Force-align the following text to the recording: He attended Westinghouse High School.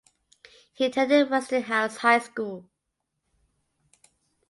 He 0.73 0.85
attended 0.85 1.29
Westinghouse 1.29 1.97
High 1.97 2.17
School. 2.17 2.67